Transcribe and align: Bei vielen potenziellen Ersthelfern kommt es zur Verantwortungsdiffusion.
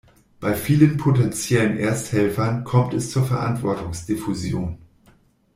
Bei 0.39 0.55
vielen 0.55 0.97
potenziellen 0.97 1.77
Ersthelfern 1.77 2.63
kommt 2.63 2.95
es 2.95 3.11
zur 3.11 3.23
Verantwortungsdiffusion. 3.23 4.79